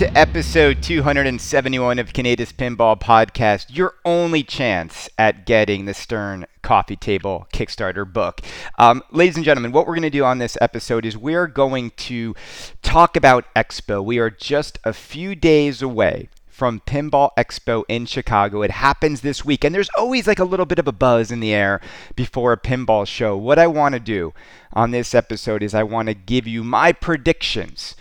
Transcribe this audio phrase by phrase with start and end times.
[0.00, 6.96] To episode 271 of Canada's Pinball Podcast, your only chance at getting the Stern Coffee
[6.96, 8.40] Table Kickstarter book.
[8.78, 11.90] Um, ladies and gentlemen, what we're going to do on this episode is we're going
[11.98, 12.34] to
[12.80, 14.02] talk about Expo.
[14.02, 18.62] We are just a few days away from Pinball Expo in Chicago.
[18.62, 21.40] It happens this week, and there's always like a little bit of a buzz in
[21.40, 21.78] the air
[22.16, 23.36] before a pinball show.
[23.36, 24.32] What I want to do
[24.72, 27.96] on this episode is I want to give you my predictions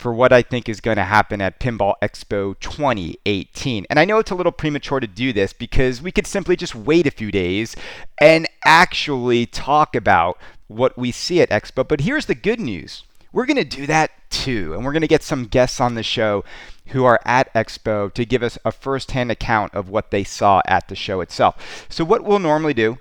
[0.00, 3.84] for what I think is going to happen at Pinball Expo 2018.
[3.90, 6.74] And I know it's a little premature to do this because we could simply just
[6.74, 7.76] wait a few days
[8.18, 11.86] and actually talk about what we see at Expo.
[11.86, 14.72] But here's the good news we're going to do that too.
[14.74, 16.44] And we're going to get some guests on the show
[16.86, 20.88] who are at Expo to give us a firsthand account of what they saw at
[20.88, 21.86] the show itself.
[21.88, 22.98] So, what we'll normally do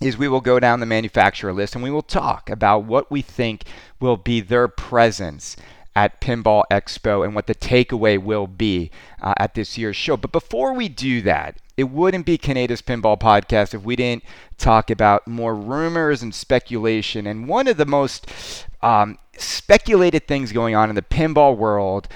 [0.00, 3.22] is we will go down the manufacturer list and we will talk about what we
[3.22, 3.64] think
[3.98, 5.56] will be their presence
[5.96, 8.90] at Pinball Expo and what the takeaway will be
[9.22, 10.16] uh, at this year's show.
[10.16, 14.22] But before we do that, it wouldn't be Canada's Pinball Podcast if we didn't
[14.58, 17.26] talk about more rumors and speculation.
[17.26, 18.30] And one of the most
[18.82, 22.08] um, speculated things going on in the pinball world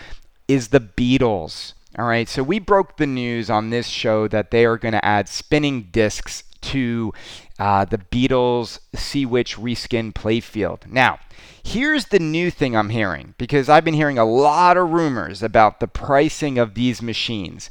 [0.47, 1.73] is the Beatles.
[1.99, 5.05] All right, so we broke the news on this show that they are going to
[5.05, 7.13] add spinning discs to
[7.61, 10.89] uh, the Beatles Sea Witch reskin playfield.
[10.89, 11.21] Now,
[11.63, 15.79] Here's the new thing I'm hearing because I've been hearing a lot of rumors about
[15.79, 17.69] the pricing of these machines.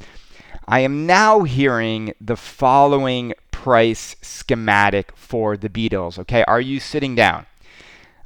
[0.66, 6.18] I am now hearing the following price schematic for the Beatles.
[6.18, 7.46] Okay, are you sitting down?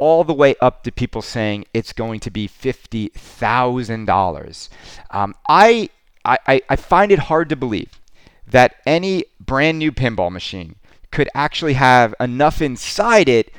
[0.00, 4.68] all the way up to people saying it's going to be $50,000.
[5.10, 5.90] Um, I,
[6.24, 8.00] I, I find it hard to believe
[8.46, 10.76] that any brand new pinball machine
[11.14, 13.54] could actually have enough inside it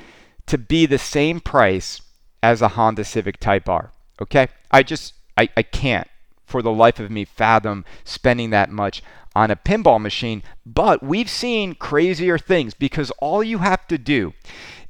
[0.45, 2.01] to be the same price
[2.43, 3.91] as a Honda Civic Type R.
[4.21, 4.49] Okay?
[4.69, 6.07] I just, I, I can't
[6.45, 9.01] for the life of me fathom spending that much
[9.35, 10.43] on a pinball machine.
[10.65, 14.33] But we've seen crazier things because all you have to do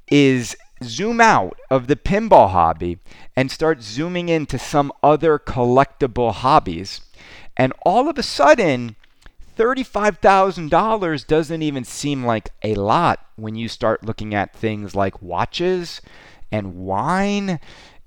[0.08, 2.98] is zoom out of the pinball hobby
[3.36, 7.02] and start zooming into some other collectible hobbies.
[7.56, 8.96] And all of a sudden,
[9.56, 16.02] $35,000 doesn't even seem like a lot when you start looking at things like watches
[16.52, 17.60] and wine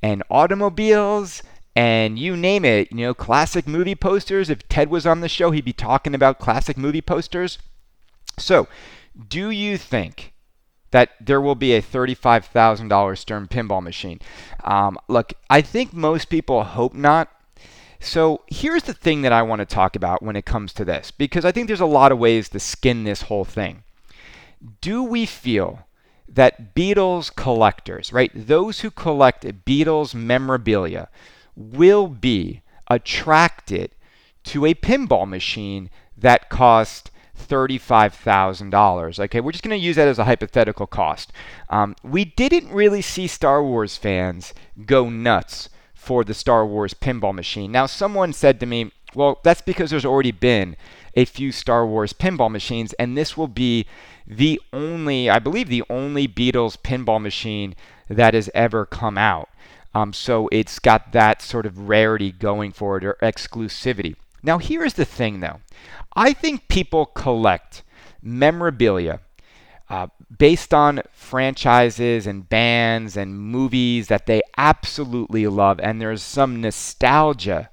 [0.03, 1.43] and automobiles
[1.75, 4.51] and you name it, you know, classic movie posters.
[4.51, 7.59] If Ted was on the show, he'd be talking about classic movie posters.
[8.37, 8.67] So,
[9.29, 10.33] do you think
[10.91, 14.21] that there will be a $35,000 Stern pinball machine?
[14.65, 17.31] Um, look, I think most people hope not.
[18.01, 21.11] So, here's the thing that I want to talk about when it comes to this,
[21.11, 23.83] because I think there's a lot of ways to skin this whole thing.
[24.81, 25.87] Do we feel
[26.29, 31.09] that Beatles collectors, right, those who collect Beatles memorabilia,
[31.57, 33.91] will be attracted
[34.45, 39.21] to a pinball machine that cost $35,000.
[39.21, 41.33] Okay, we're just going to use that as a hypothetical cost.
[41.71, 44.55] Um, we didn't really see Star Wars fans
[44.87, 47.73] go nuts for the Star Wars pinball machine.
[47.73, 50.77] Now, someone said to me, well, that's because there's already been
[51.15, 53.85] a few Star Wars pinball machines, and this will be
[54.27, 57.75] the only, I believe, the only Beatles pinball machine
[58.09, 59.49] that has ever come out.
[59.93, 64.15] Um, so it's got that sort of rarity going for it or exclusivity.
[64.43, 65.61] Now, here's the thing though
[66.15, 67.83] I think people collect
[68.23, 69.21] memorabilia
[69.91, 76.61] uh, based on franchises and bands and movies that they absolutely love, and there's some
[76.61, 77.71] nostalgia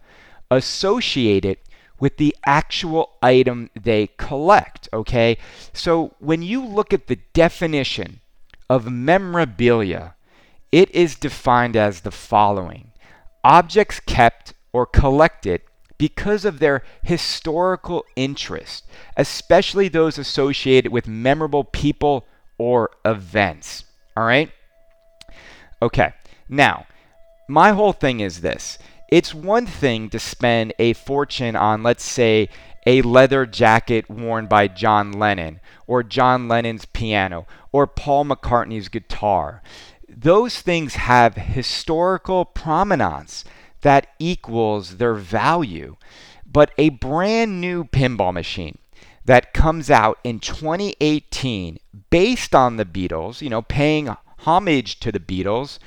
[0.49, 1.57] associated
[1.99, 4.87] with the actual item they collect.
[4.93, 5.37] Okay?
[5.73, 8.19] So when you look at the definition
[8.69, 10.15] of memorabilia,
[10.71, 12.91] it is defined as the following
[13.43, 15.61] objects kept or collected
[15.97, 18.85] because of their historical interest,
[19.17, 22.25] especially those associated with memorable people
[22.57, 23.85] or events.
[24.15, 24.51] All right?
[25.81, 26.13] Okay,
[26.49, 26.85] now,
[27.47, 28.77] my whole thing is this
[29.09, 32.49] it's one thing to spend a fortune on, let's say,
[32.87, 39.61] a leather jacket worn by John Lennon, or John Lennon's piano, or Paul McCartney's guitar.
[40.07, 43.43] Those things have historical provenance
[43.85, 45.95] that equals their value.
[46.43, 48.79] But a brand new pinball machine
[49.25, 51.77] that comes out in 2018
[52.09, 54.09] based on the Beatles, you know, paying
[54.39, 55.77] homage to the Beatles,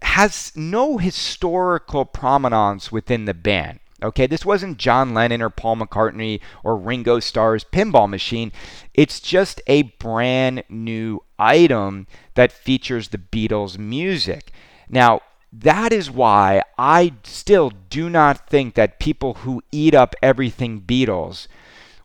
[0.00, 3.80] has no historical prominence within the band.
[4.02, 8.50] Okay, this wasn't John Lennon or Paul McCartney or Ringo Starr's pinball machine.
[8.94, 14.52] It's just a brand new item that features the Beatles' music.
[14.88, 15.20] Now,
[15.60, 21.46] that is why I still do not think that people who eat up everything Beatles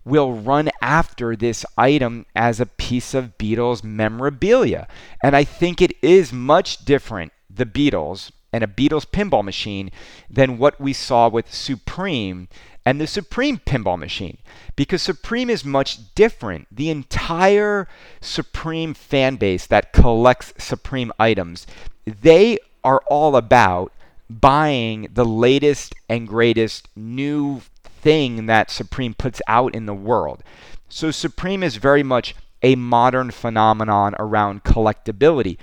[0.03, 4.88] will run after this item as a piece of Beatles memorabilia.
[5.24, 9.92] And I think it is much different, the Beatles and a Beatles pinball machine,
[10.30, 12.47] than what we saw with Supreme
[12.86, 14.39] and the Supreme pinball machine.
[14.75, 16.68] Because Supreme is much different.
[16.71, 17.88] The entire
[18.19, 21.68] Supreme fan base that collects Supreme items,
[22.06, 23.92] they are all about
[24.30, 30.44] buying the latest and greatest new thing that Supreme puts out in the world.
[30.89, 35.57] So Supreme is very much a modern phenomenon around collectability.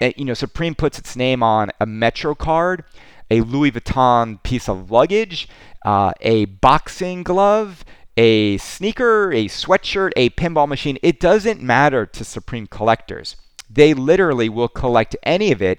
[0.00, 2.84] You know, Supreme puts its name on a Metro card,
[3.30, 5.48] a Louis Vuitton piece of luggage,
[5.84, 7.84] uh, a boxing glove,
[8.16, 10.98] a sneaker, a sweatshirt, a pinball machine.
[11.02, 13.36] It doesn't matter to Supreme collectors.
[13.70, 15.78] They literally will collect any of it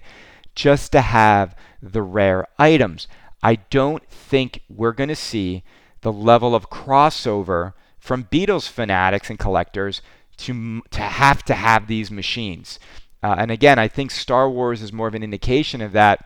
[0.60, 3.08] just to have the rare items.
[3.42, 5.64] I don't think we're going to see
[6.02, 10.02] the level of crossover from Beatles fanatics and collectors
[10.36, 12.78] to, to have to have these machines.
[13.24, 16.26] Uh, and again, I think Star Wars is more of an indication of that.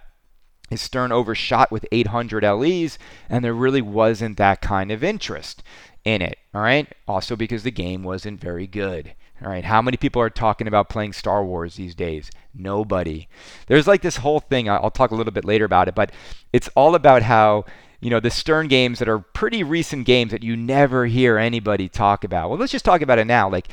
[0.72, 2.98] His Stern overshot with 800 LEs,
[3.30, 5.62] and there really wasn't that kind of interest
[6.04, 6.40] in it.
[6.56, 6.92] All right.
[7.08, 9.14] Also because the game wasn't very good.
[9.44, 12.32] All right, how many people are talking about playing Star Wars these days?
[12.54, 13.28] Nobody.
[13.68, 16.14] There's like this whole thing, I'll talk a little bit later about it, but
[16.54, 17.66] it's all about how,
[18.00, 21.90] you know, the Stern games that are pretty recent games that you never hear anybody
[21.90, 22.50] talk about.
[22.50, 23.50] Well, let's just talk about it now.
[23.50, 23.68] Like,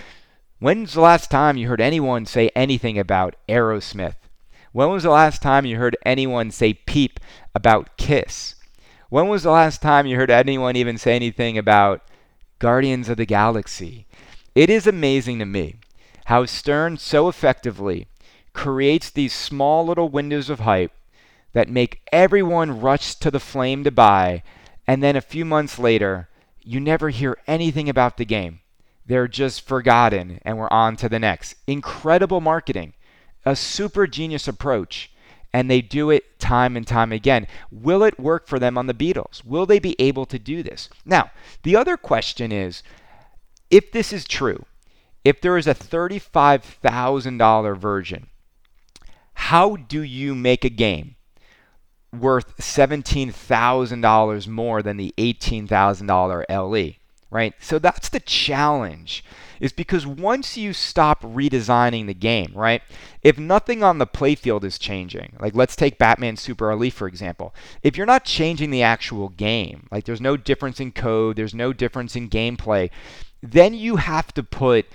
[0.58, 4.16] when's the last time you heard anyone say anything about Aerosmith?
[4.72, 7.20] When was the last time you heard anyone say peep
[7.54, 8.56] about Kiss?
[9.08, 12.02] When was the last time you heard anyone even say anything about
[12.58, 14.06] Guardians of the Galaxy?
[14.54, 15.76] It is amazing to me
[16.26, 18.08] how Stern so effectively
[18.52, 20.92] creates these small little windows of hype
[21.52, 24.42] that make everyone rush to the flame to buy,
[24.86, 26.28] and then a few months later,
[26.62, 28.60] you never hear anything about the game.
[29.06, 31.54] They're just forgotten, and we're on to the next.
[31.66, 32.94] Incredible marketing,
[33.44, 35.10] a super genius approach,
[35.52, 37.46] and they do it time and time again.
[37.70, 39.44] Will it work for them on the Beatles?
[39.44, 40.88] Will they be able to do this?
[41.04, 41.30] Now,
[41.62, 42.82] the other question is
[43.70, 44.64] if this is true,
[45.24, 48.26] if there is a $35,000 version,
[49.34, 51.16] how do you make a game
[52.12, 56.94] worth $17,000 more than the $18,000 LE?
[57.30, 57.54] Right?
[57.60, 59.24] So that's the challenge.
[59.60, 62.82] Is because once you stop redesigning the game, right?
[63.22, 67.54] If nothing on the playfield is changing, like let's take Batman Super LE for example.
[67.82, 71.74] If you're not changing the actual game, like there's no difference in code, there's no
[71.74, 72.88] difference in gameplay,
[73.42, 74.86] then you have to put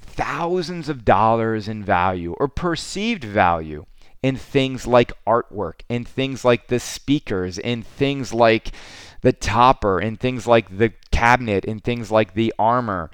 [0.00, 3.84] thousands of dollars in value or perceived value
[4.22, 8.72] in things like artwork, in things like the speakers, in things like
[9.20, 13.10] the topper, in things like the cabinet, in things like the armor,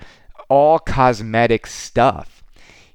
[0.49, 2.43] all cosmetic stuff.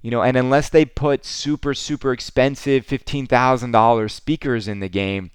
[0.02, 5.32] You know, and unless they put super, super expensive $15,000 speakers in the game,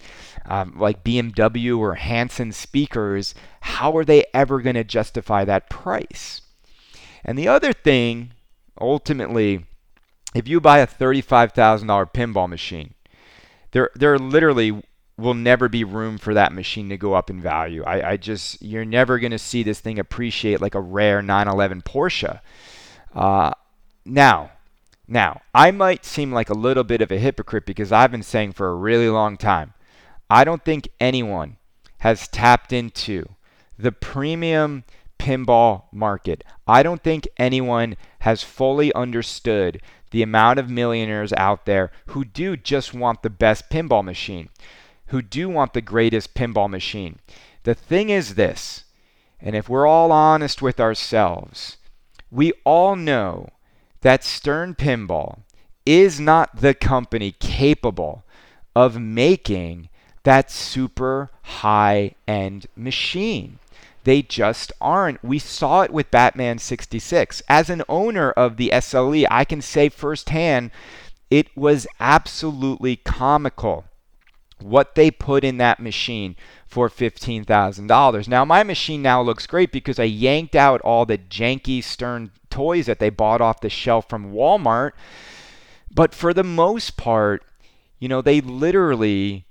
[0.47, 6.42] um, like BMW or Hanson speakers, how are they ever going to justify that price?
[7.25, 8.33] And the other thing,
[8.81, 9.67] ultimately,
[10.35, 12.95] if you buy a $35,000 pinball machine,
[13.73, 14.83] there, there literally
[15.19, 17.85] will never be room for that machine to go up in value.
[17.85, 21.83] I, I just, you're never going to see this thing appreciate like a rare 911
[21.83, 22.41] Porsche.
[23.15, 23.53] Uh,
[24.05, 24.51] now,
[25.07, 28.53] now, I might seem like a little bit of a hypocrite because I've been saying
[28.53, 29.75] for a really long time,
[30.31, 31.59] I don't think anyone
[31.99, 33.27] has tapped into
[33.79, 34.85] the premium
[35.23, 36.43] pinball market.
[36.67, 42.57] I don't think anyone has fully understood the amount of millionaires out there who do
[42.57, 44.49] just want the best pinball machine,
[45.07, 47.21] who do want the greatest pinball machine.
[47.63, 48.83] The thing is this,
[49.41, 51.77] and if we're all honest with ourselves,
[52.29, 53.51] we all know
[54.01, 55.43] that Stern Pinball
[55.87, 58.25] is not the company capable
[58.75, 59.89] of making
[60.25, 63.61] that super high end machine.
[64.05, 65.23] They just aren't.
[65.25, 67.43] We saw it with Batman 66.
[67.49, 70.71] As an owner of the SLE, I can say firsthand
[71.31, 73.87] it was absolutely comical
[74.61, 78.29] what they put in that machine for $15,000.
[78.29, 82.87] Now, my machine now looks great because I yanked out all the janky Stern toys
[82.87, 84.93] that they bought off the shelf from Walmart.
[85.91, 87.45] But for the most part,
[87.99, 89.47] you know, they literally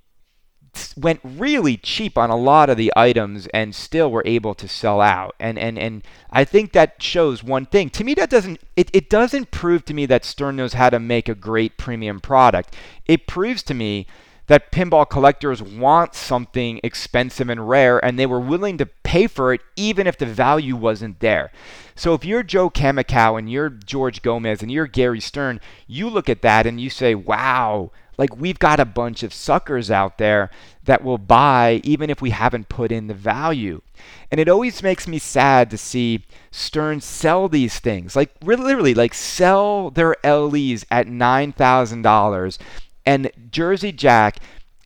[0.96, 5.02] went really cheap on a lot of the items and still were able to sell
[5.02, 5.36] out.
[5.40, 7.90] And and and I think that shows one thing.
[7.92, 11.00] To me that doesn't it, it doesn't prove to me that Stern knows how to
[11.00, 12.76] make a great premium product.
[13.06, 14.08] It proves to me
[14.48, 19.54] that pinball collectors want something expensive and rare and they were willing to pay for
[19.54, 21.52] it even if the value wasn't there.
[21.96, 26.30] So if you're Joe Kaminkow and you're George Gomez and you're Gary Stern, you look
[26.30, 30.50] at that and you say, "Wow, like we've got a bunch of suckers out there
[30.84, 33.82] that will buy even if we haven't put in the value.
[34.30, 38.16] And it always makes me sad to see Stern sell these things.
[38.16, 42.58] Like literally like sell their LEs at $9,000
[43.06, 44.38] and Jersey Jack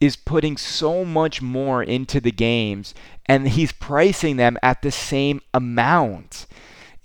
[0.02, 2.94] is putting so much more into the games
[3.26, 6.46] and he's pricing them at the same amount.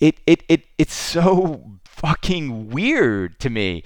[0.01, 3.85] It it, it it's so fucking weird to me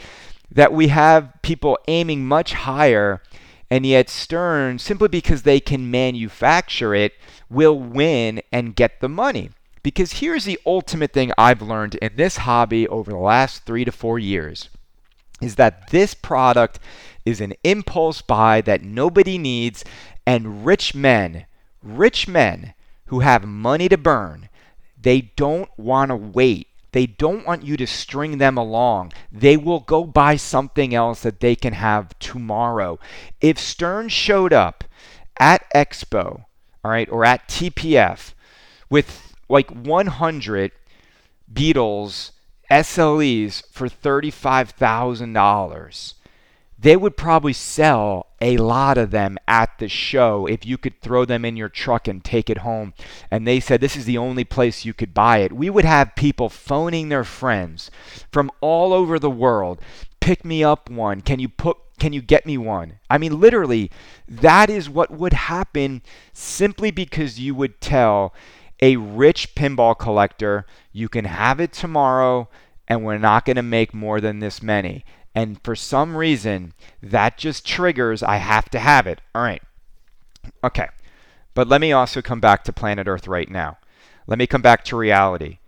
[0.50, 3.22] that we have people aiming much higher,
[3.70, 7.14] and yet Stern, simply because they can manufacture it,
[7.50, 9.50] will win and get the money.
[9.82, 13.92] Because here's the ultimate thing I've learned in this hobby over the last three to
[13.92, 14.70] four years
[15.40, 16.78] is that this product
[17.24, 19.84] is an impulse buy that nobody needs,
[20.26, 21.46] and rich men,
[21.82, 22.74] rich men
[23.06, 24.48] who have money to burn,
[25.00, 29.12] they don't want to wait they don't want you to string them along.
[29.32, 33.00] They will go buy something else that they can have tomorrow.
[33.40, 34.84] If Stern showed up
[35.40, 36.44] at Expo,
[36.84, 38.34] all right, or at TPF
[38.88, 40.70] with like 100
[41.52, 42.30] Beatles
[42.70, 46.14] SLEs for $35,000,
[46.84, 51.24] they would probably sell a lot of them at the show if you could throw
[51.24, 52.92] them in your truck and take it home.
[53.30, 55.50] And they said this is the only place you could buy it.
[55.50, 57.90] We would have people phoning their friends
[58.30, 59.80] from all over the world.
[60.20, 61.22] Pick me up one.
[61.22, 62.98] Can you put can you get me one?
[63.08, 63.90] I mean literally
[64.28, 66.02] that is what would happen
[66.34, 68.34] simply because you would tell
[68.82, 72.50] a rich pinball collector you can have it tomorrow
[72.86, 75.02] and we're not going to make more than this many.
[75.34, 76.72] And for some reason,
[77.02, 79.20] that just triggers I have to have it.
[79.34, 79.62] All right.
[80.62, 80.88] Okay.
[81.54, 83.78] But let me also come back to planet Earth right now.
[84.26, 85.58] Let me come back to reality.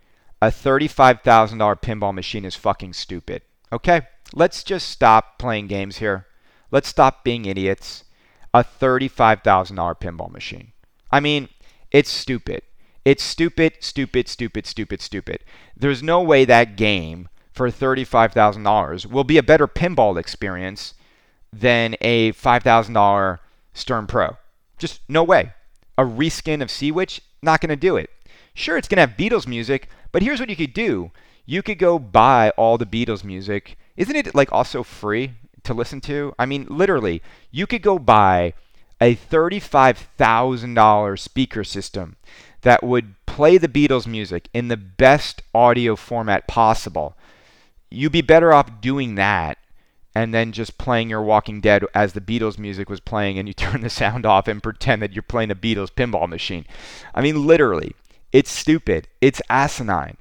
[0.40, 3.42] A $35,000 pinball machine is fucking stupid.
[3.72, 4.02] Okay?
[4.34, 6.26] Let's just stop playing games here.
[6.70, 8.04] Let's stop being idiots.
[8.52, 10.72] A $35,000 pinball machine.
[11.10, 11.48] I mean,
[11.90, 12.62] it's stupid.
[13.04, 15.44] It's stupid, stupid, stupid, stupid, stupid.
[15.76, 20.92] There's no way that game for $35,000 will be a better pinball experience
[21.52, 23.38] than a $5,000
[23.72, 24.36] Stern Pro.
[24.78, 25.54] Just no way.
[25.96, 28.10] A reskin of Sea Witch, not going to do it.
[28.52, 31.12] Sure, it's going to have Beatles music, but here's what you could do.
[31.46, 33.78] You could go buy all the Beatles music.
[33.96, 35.32] Isn't it like also free
[35.62, 36.34] to listen to?
[36.38, 38.52] I mean, literally, you could go buy
[39.00, 42.16] a $35,000 speaker system
[42.62, 47.16] that would play the Beatles music in the best audio format possible
[47.90, 49.58] you'd be better off doing that
[50.14, 53.54] and then just playing your Walking Dead as the Beatles music was playing and you
[53.54, 56.64] turn the sound off and pretend that you're playing a Beatles pinball machine.
[57.14, 57.94] I mean, literally,
[58.32, 59.08] it's stupid.
[59.20, 60.16] It's asinine.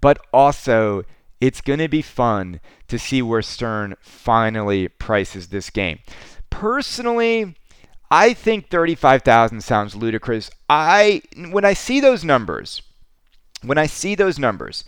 [0.00, 1.04] But also,
[1.40, 5.98] it's going to be fun to see where Stern finally prices this game.
[6.50, 7.56] Personally,
[8.10, 10.50] I think 35,000 sounds ludicrous.
[10.68, 12.82] I when I see those numbers,
[13.62, 14.84] when I see those numbers,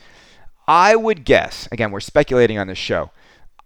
[0.67, 3.11] I would guess, again, we're speculating on this show.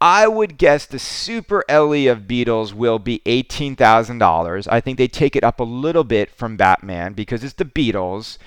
[0.01, 4.69] I would guess the Super LE of Beatles will be $18,000.
[4.71, 8.39] I think they take it up a little bit from Batman because it's the Beatles.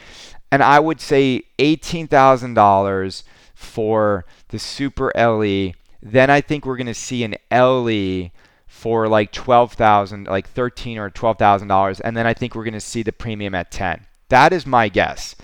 [0.49, 5.73] And I would say $18,000 for the Super LE.
[6.01, 8.31] Then I think we're going to see an LE
[8.65, 13.03] for like 12,000, like 13 or $12,000 and then I think we're going to see
[13.03, 14.07] the premium at 10.
[14.29, 15.35] That is my guess.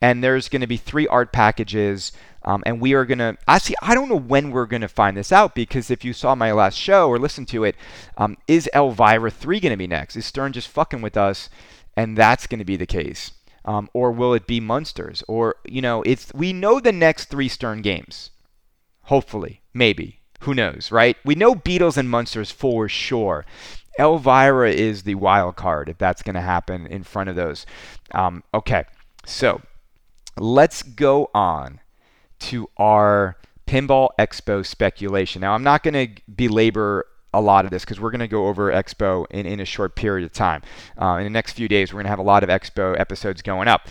[0.00, 2.12] And there's going to be three art packages
[2.44, 5.16] Um, and we are going to, actually, I don't know when we're going to find
[5.16, 7.76] this out because if you saw my last show or listened to it,
[8.16, 10.16] um, is Elvira 3 going to be next?
[10.16, 11.48] Is Stern just fucking with us?
[11.96, 13.32] And that's going to be the case.
[13.64, 15.22] Um, or will it be Munsters?
[15.26, 18.30] Or, you know, it's we know the next three Stern games.
[19.04, 19.62] Hopefully.
[19.72, 20.20] Maybe.
[20.40, 21.16] Who knows, right?
[21.24, 23.46] We know Beatles and Munsters for sure.
[23.98, 27.64] Elvira is the wild card if that's going to happen in front of those.
[28.10, 28.84] Um, okay,
[29.24, 29.62] so
[30.36, 31.80] let's go on
[32.44, 33.36] to our
[33.66, 35.40] Pinball Expo speculation.
[35.40, 38.46] Now, I'm not going to belabor a lot of this because we're going to go
[38.46, 40.62] over Expo in, in a short period of time.
[41.00, 43.42] Uh, in the next few days, we're going to have a lot of Expo episodes
[43.42, 43.88] going up.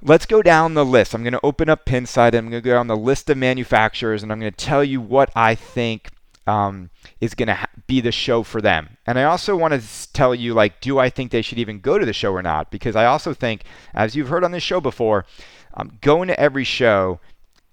[0.00, 1.14] Let's go down the list.
[1.14, 2.34] I'm going to open up Pinside.
[2.34, 5.00] I'm going to go down the list of manufacturers and I'm going to tell you
[5.00, 6.10] what I think
[6.46, 6.90] um,
[7.20, 8.96] is going to ha- be the show for them.
[9.06, 11.98] And I also want to tell you, like, do I think they should even go
[11.98, 12.70] to the show or not?
[12.70, 15.26] Because I also think, as you've heard on this show before,
[15.74, 17.20] um, going to every show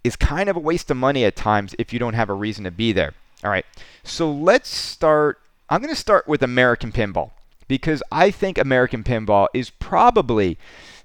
[0.05, 2.63] is kind of a waste of money at times if you don't have a reason
[2.63, 3.13] to be there.
[3.43, 3.65] All right,
[4.03, 5.39] so let's start.
[5.67, 7.31] I'm going to start with American Pinball
[7.67, 10.59] because I think American Pinball is probably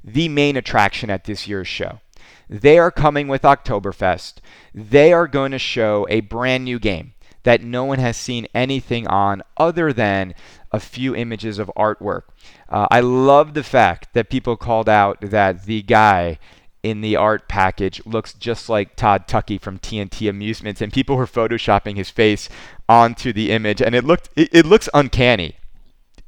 [0.05, 2.01] the main attraction at this year's show.
[2.49, 4.35] They are coming with Oktoberfest.
[4.75, 7.15] They are going to show a brand new game
[7.45, 10.35] that no one has seen anything on other than
[10.73, 12.25] a few images of artwork.
[12.69, 16.39] Uh, I love the fact that people called out that the guy
[16.83, 21.27] in the art package looks just like Todd Tuckey from TNT Amusements, and people were
[21.27, 22.49] photoshopping his face
[22.89, 25.57] onto the image, and it looked it, it looks uncanny.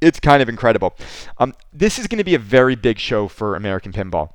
[0.01, 0.95] It's kind of incredible.
[1.37, 4.31] Um, this is going to be a very big show for American Pinball.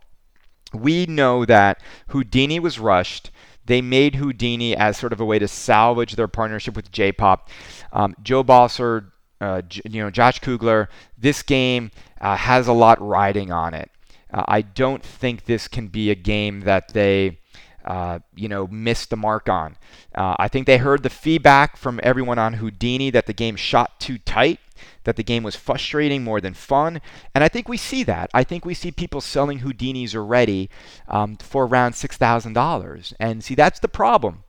[0.73, 3.31] We know that Houdini was rushed.
[3.67, 7.51] They made Houdini as sort of a way to salvage their partnership with J-Pop.
[7.93, 10.89] Um, Joe Balcer, uh, you know, Josh Kugler.
[11.19, 13.91] This game uh, has a lot riding on it.
[14.33, 17.39] Uh, I don't think this can be a game that they,
[17.85, 19.77] uh, you know, missed the mark on.
[20.15, 24.01] Uh, I think they heard the feedback from everyone on Houdini that the game shot
[24.01, 24.61] too tight
[25.05, 27.01] that the game was frustrating more than fun.
[27.35, 28.31] And I think we see that.
[28.35, 30.71] I think we see people selling Houdinis already
[31.09, 33.13] um, for around $6,000.
[33.19, 34.45] And see, that's the problem.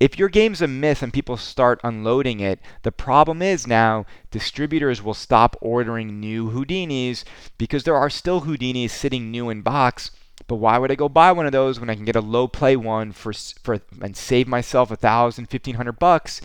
[0.00, 5.02] If your game's a miss and people start unloading it, the problem is now distributors
[5.02, 7.24] will stop ordering new Houdinis
[7.58, 10.10] because there are still Houdinis sitting new in box.
[10.48, 12.48] But why would I go buy one of those when I can get a low
[12.48, 16.40] play one for for and save myself a thousand, fifteen hundred bucks?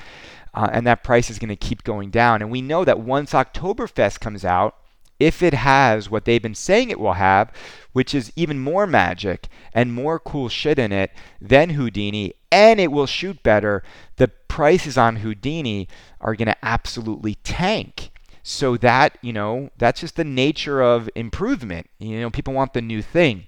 [0.54, 2.42] uh, and that price is going to keep going down.
[2.42, 4.76] And we know that once Oktoberfest comes out,
[5.20, 7.52] if it has what they've been saying it will have,
[7.92, 12.92] which is even more magic and more cool shit in it than Houdini, and it
[12.92, 13.84] will shoot better,
[14.16, 15.88] the prices on Houdini
[16.22, 18.12] are going to absolutely tank.
[18.42, 21.90] So that, you know, that's just the nature of improvement.
[22.00, 23.48] You know, people want the new thing.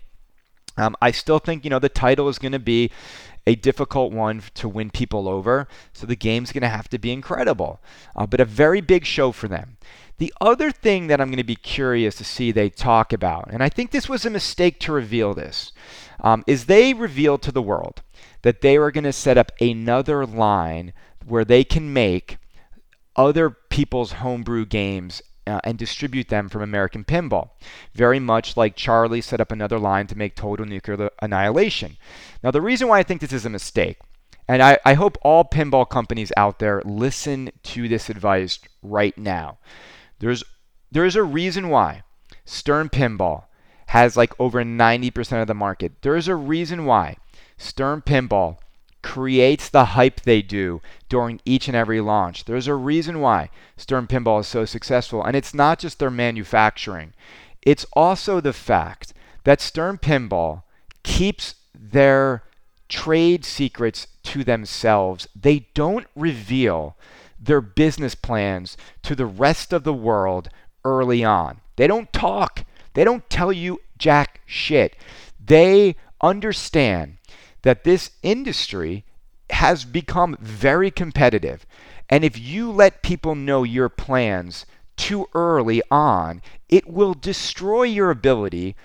[0.78, 2.92] Um, I still think, you know, the title is going to be
[3.48, 5.68] a difficult one to win people over.
[5.94, 7.82] So the game's going to have to be incredible,
[8.16, 9.78] uh, but a very big show for them.
[10.22, 13.64] The other thing that I'm going to be curious to see they talk about, and
[13.64, 15.72] I think this was a mistake to reveal this,
[16.20, 18.04] um, is they revealed to the world
[18.44, 20.94] that they were going to set up another line
[21.26, 22.38] where they can make
[23.16, 27.50] other people's homebrew games uh, and distribute them from American Pinball.
[27.96, 31.98] Very much like Charlie set up another line to make Total Nuclear Annihilation.
[32.44, 33.98] Now, the reason why I think this is a mistake,
[34.48, 39.58] and I, I hope all pinball companies out there listen to this advice right now.
[40.22, 40.44] There's,
[40.92, 42.04] there's a reason why
[42.46, 43.46] Stern Pinball
[43.88, 45.94] has like over 90% of the market.
[46.02, 47.18] There's a reason why
[47.58, 48.58] Stern Pinball
[49.02, 50.80] creates the hype they do
[51.10, 52.46] during each and every launch.
[52.46, 57.14] There's a reason why Stern Pinball is so successful, and it's not just their manufacturing,
[57.64, 60.64] it's also the fact that Stern Pinball
[61.04, 62.44] keeps their
[62.90, 65.28] trade secrets to themselves.
[65.36, 66.96] They don't reveal
[67.42, 70.50] their business plans to the rest of the world
[70.86, 71.60] early on.
[71.76, 72.64] They don't talk.
[72.94, 74.96] They don't tell you jack shit.
[75.44, 77.18] They understand
[77.64, 79.04] that this industry
[79.50, 81.66] has become very competitive.
[82.10, 84.66] And if you let people know your plans
[84.98, 88.76] too early on, it will destroy your ability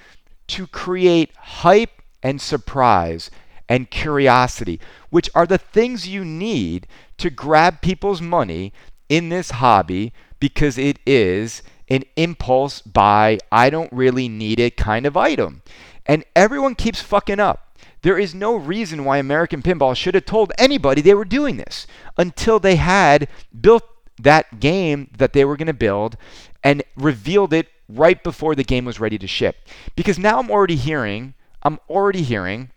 [0.48, 3.30] to create hype and surprise
[3.68, 6.87] and curiosity, which are the things you need
[7.18, 8.72] to grab people's money
[9.09, 15.07] in this hobby because it is an impulse buy, I don't really need it kind
[15.07, 15.62] of item.
[16.05, 17.79] And everyone keeps fucking up.
[18.02, 21.87] There is no reason why American Pinball should have told anybody they were doing this
[22.16, 23.29] until they had
[23.61, 23.83] built
[24.20, 26.16] that game that they were going to build
[26.62, 29.57] and revealed it right before the game was ready to ship.
[29.94, 32.70] Because now I'm already hearing, I'm already hearing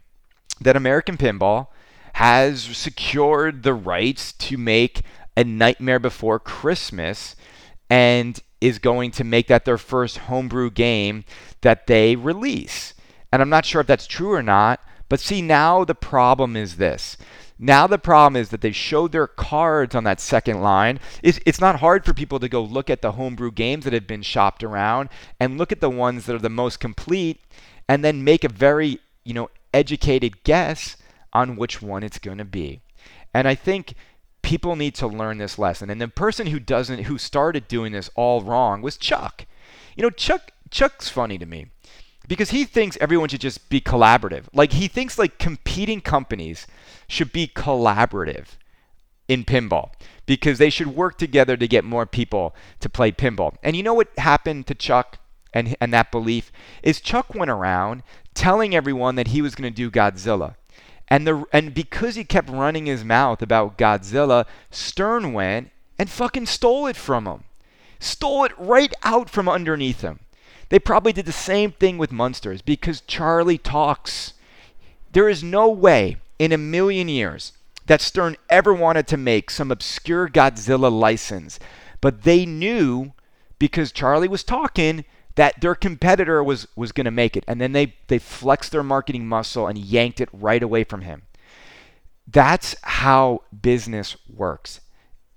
[0.62, 1.68] that American Pinball
[2.14, 5.02] has secured the rights to make
[5.38, 7.36] a Nightmare Before Christmas
[7.90, 11.24] and is going to make that their first homebrew game
[11.62, 12.94] that they release.
[13.32, 16.76] And I'm not sure if that's true or not, but see, now the problem is
[16.76, 17.16] this.
[17.58, 21.00] Now the problem is that they showed their cards on that second line.
[21.22, 24.08] It's, it's not hard for people to go look at the homebrew games that have
[24.08, 27.42] been shopped around and look at the ones that are the most complete
[27.88, 30.98] and then make a very, you know, educated guess
[31.34, 32.82] on which one it's going to be.
[33.34, 33.94] And I think
[34.42, 35.90] people need to learn this lesson.
[35.90, 39.46] And the person who doesn't who started doing this all wrong was Chuck.
[39.96, 41.68] You know, Chuck Chuck's funny to me
[42.28, 44.46] because he thinks everyone should just be collaborative.
[44.54, 46.68] Like he thinks like competing companies
[47.08, 48.58] should be collaborative
[49.28, 49.92] in pinball
[50.26, 53.56] because they should work together to get more people to play pinball.
[53.64, 55.20] And you know what happened to Chuck
[55.54, 56.52] and and that belief
[56.84, 58.04] is Chuck went around
[58.40, 60.56] telling everyone that he was going to do Godzilla.
[61.10, 66.46] And the and because he kept running his mouth about Godzilla, Stern went and fucking
[66.46, 67.44] stole it from him.
[68.00, 70.20] Stole it right out from underneath him.
[70.70, 74.34] They probably did the same thing with Munsters because Charlie talks.
[75.12, 77.52] There is no way in a million years
[77.88, 81.60] that Stern ever wanted to make some obscure Godzilla license,
[82.00, 83.12] but they knew
[83.58, 85.04] because Charlie was talking
[85.40, 88.84] that their competitor was was going to make it and then they they flexed their
[88.84, 91.22] marketing muscle and yanked it right away from him.
[92.28, 94.82] That's how business works.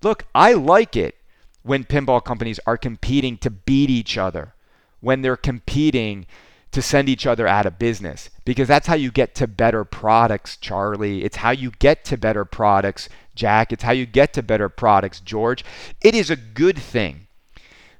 [0.02, 1.14] Look, I like it
[1.62, 4.54] when pinball companies are competing to beat each other
[4.98, 6.26] when they're competing
[6.72, 10.56] to send each other out of business because that's how you get to better products,
[10.56, 11.22] Charlie.
[11.22, 13.72] It's how you get to better products, Jack.
[13.72, 15.64] It's how you get to better products, George.
[16.00, 17.28] It is a good thing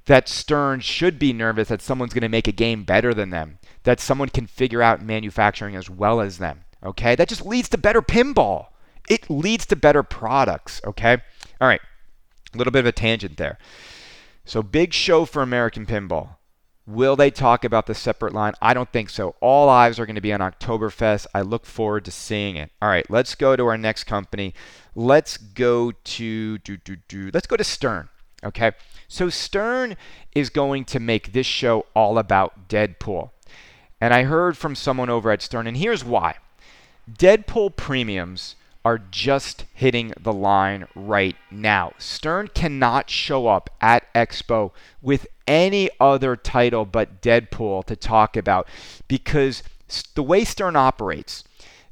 [0.07, 3.59] that Stern should be nervous that someone's going to make a game better than them,
[3.85, 6.65] that someone can figure out manufacturing as well as them.
[6.85, 7.15] Okay?
[7.15, 8.67] That just leads to better pinball.
[9.09, 10.81] It leads to better products.
[10.85, 11.19] Okay?
[11.61, 11.81] All right.
[12.55, 13.59] A little bit of a tangent there.
[14.45, 16.37] So, big show for American pinball.
[16.85, 18.55] Will they talk about the separate line?
[18.61, 19.37] I don't think so.
[19.41, 21.29] All eyes are going to be on Oktoberfest.
[21.33, 22.73] I look forward to seeing it.
[22.83, 24.53] All right, let's go to our next company.
[24.97, 27.31] Let's go to do do do.
[27.33, 28.09] Let's go to Stern.
[28.45, 28.73] Okay,
[29.07, 29.97] so Stern
[30.35, 33.31] is going to make this show all about Deadpool,
[34.01, 36.37] and I heard from someone over at Stern, and here's why.
[37.11, 41.93] Deadpool premiums are just hitting the line right now.
[41.99, 48.67] Stern cannot show up at Expo with any other title but Deadpool to talk about
[49.07, 49.63] because
[50.15, 51.45] the way Stern operates,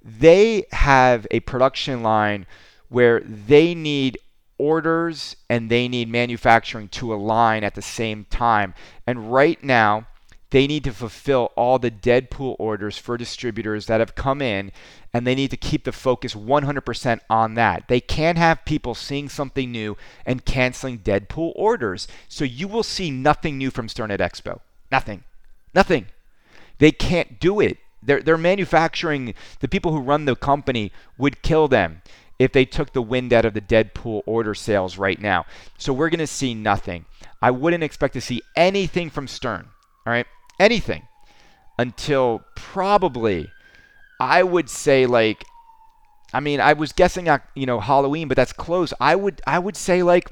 [0.02, 2.46] they have a production line
[2.88, 4.18] where they need
[4.60, 8.74] orders and they need manufacturing to align at the same time.
[9.06, 10.06] And right now,
[10.50, 14.72] they need to fulfill all the Deadpool orders for distributors that have come in,
[15.14, 17.84] and they need to keep the focus 100% on that.
[17.88, 19.96] They can't have people seeing something new
[20.26, 22.08] and canceling Deadpool orders.
[22.28, 24.60] So you will see nothing new from Stern at Expo.
[24.90, 25.22] Nothing.
[25.72, 26.06] Nothing.
[26.78, 27.78] They can't do it.
[28.02, 32.02] They're, manufacturing, the people who run the company would kill them
[32.40, 35.46] if they took the wind out of the Deadpool order sales right now.
[35.78, 37.04] So we're going to see nothing.
[37.40, 39.68] I wouldn't expect to see anything from Stern.
[40.04, 40.26] All right
[40.60, 41.08] anything
[41.78, 43.48] until probably
[44.20, 45.42] I would say like
[46.32, 48.92] I mean I was guessing you know Halloween but that's close.
[49.00, 50.30] I would I would say like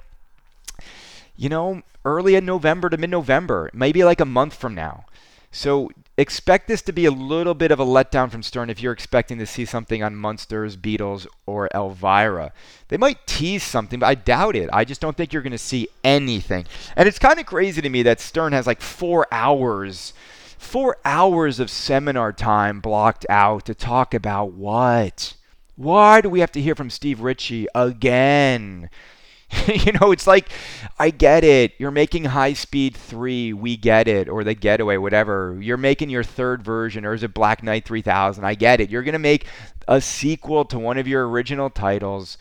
[1.35, 5.05] you know early in November to mid-November, maybe like a month from now.
[5.51, 8.93] So expect this to be a little bit of a letdown from Stern if you're
[8.93, 12.53] expecting to see something on Munsters, Beatles, or Elvira.
[12.89, 14.69] They might tease something, but I doubt it.
[14.73, 16.67] I just don't think you're going to see anything.
[16.97, 20.13] And it's kind of crazy to me that Stern has like four hours,
[20.59, 25.35] four hours of seminar time blocked out to talk about what?
[25.77, 28.91] Why do we have to hear from Steve Ritchie again?
[29.67, 30.51] you know, it's like,
[30.99, 31.75] I get it.
[31.79, 35.59] You're making High Speed 3, we get it, or the Getaway, whatever.
[35.61, 38.45] You're making your third version, or is it Black Knight 3000?
[38.45, 38.91] I get it.
[38.91, 39.47] You're going to make
[39.87, 42.37] a sequel to one of your original titles.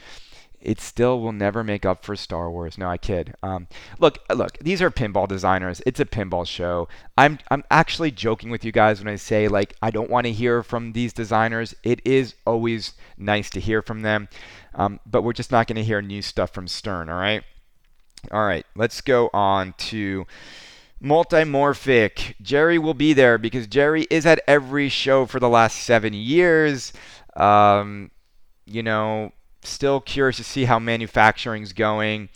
[0.60, 2.78] It still will never make up for Star Wars.
[2.78, 3.36] No, I kid.
[3.43, 3.67] Um,
[4.00, 4.58] look, look.
[4.58, 5.82] These are pinball designers.
[5.86, 6.89] It's a pinball show.
[7.17, 10.34] I'm, I'm actually joking with you guys when I say like I don't want to
[10.34, 11.76] hear from these designers.
[11.84, 14.28] It is always nice to hear from them.
[14.77, 17.43] Um, but we're just not going to hear new stuff from Stern, all right?
[18.31, 20.25] All right, let's go on to
[21.03, 22.35] Multimorphic.
[22.41, 26.93] Gerry will be there because Gerry is at every show for the last seven years.
[27.35, 28.11] Um,
[28.65, 32.29] you know, still curious to see how manufacturing's going.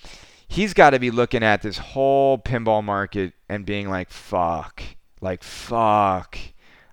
[0.48, 4.84] He's got to be looking at this whole pinball market and being like, fuck,
[5.22, 6.38] like, fuck.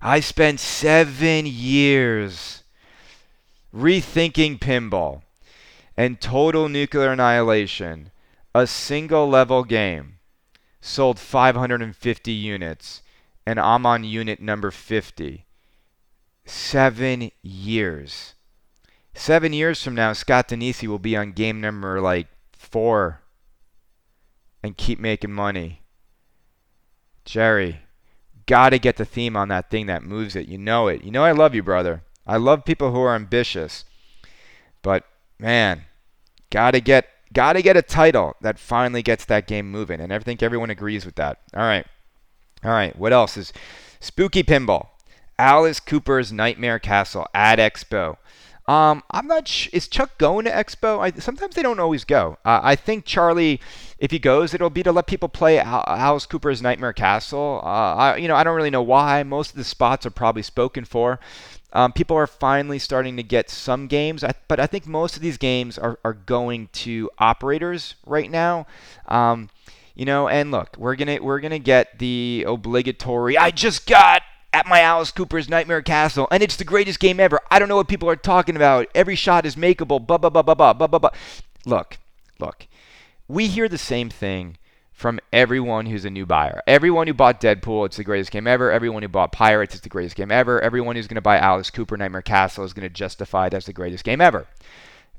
[0.00, 2.62] I spent seven years
[3.74, 5.22] Rethinking Pinball,
[5.98, 8.12] and Total Nuclear Annihilation,
[8.54, 10.20] a single level game,
[10.80, 13.02] sold 550 units,
[13.44, 15.44] and I'm on unit number 50.
[16.46, 18.34] Seven years.
[19.12, 23.22] Seven years from now, Scott Danesi will be on game number like four
[24.62, 25.82] and keep making money.
[27.24, 27.80] Gerry,
[28.46, 30.46] gotta get the theme on that thing that moves it.
[30.46, 31.02] You know it.
[31.02, 32.04] You know I love you, brother.
[32.24, 33.84] I love people who are ambitious.
[34.80, 35.02] But
[35.40, 35.84] man,
[36.50, 40.00] gotta get gotta get a title that finally gets that game moving.
[40.00, 41.40] And I think everyone agrees with that.
[41.54, 41.86] All right.
[42.64, 42.96] All right.
[42.98, 43.52] What else is
[44.00, 44.88] spooky pinball?
[45.38, 48.16] Alice Cooper's Nightmare Castle at Expo.
[48.66, 49.48] Um, I'm not.
[49.48, 50.98] Sh- is Chuck going to Expo?
[51.00, 52.36] I, sometimes they don't always go.
[52.44, 53.60] Uh, I think Charlie,
[53.98, 57.62] if he goes, it'll be to let people play Al- Alice Cooper's Nightmare Castle.
[57.64, 59.22] Uh, I, you know, I don't really know why.
[59.22, 61.18] Most of the spots are probably spoken for.
[61.72, 65.36] Um, people are finally starting to get some games, but I think most of these
[65.36, 68.66] games are, are going to operators right now.
[69.06, 69.50] Um,
[69.94, 73.36] you know, and look, we're gonna we're gonna get the obligatory.
[73.36, 77.40] I just got at my Alice Cooper's Nightmare Castle, and it's the greatest game ever.
[77.50, 78.86] I don't know what people are talking about.
[78.94, 80.06] Every shot is makeable.
[80.06, 81.10] Blah blah blah blah blah blah blah.
[81.66, 81.98] Look,
[82.38, 82.66] look,
[83.26, 84.56] we hear the same thing
[84.98, 86.60] from everyone who's a new buyer.
[86.66, 88.72] Everyone who bought Deadpool, it's the greatest game ever.
[88.72, 90.60] Everyone who bought Pirates, it's the greatest game ever.
[90.60, 93.72] Everyone who's going to buy Alice Cooper Nightmare Castle is going to justify that's the
[93.72, 94.48] greatest game ever.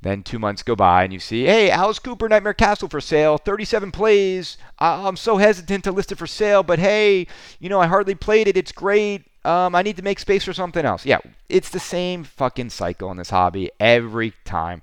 [0.01, 3.37] Then two months go by and you see, hey, Alice Cooper Nightmare Castle for sale,
[3.37, 4.57] 37 plays.
[4.79, 7.25] I'm so hesitant to list it for sale, but hey,
[7.59, 8.57] you know, I hardly played it.
[8.57, 9.23] It's great.
[9.45, 11.05] Um, I need to make space for something else.
[11.05, 14.81] Yeah, it's the same fucking cycle in this hobby every time.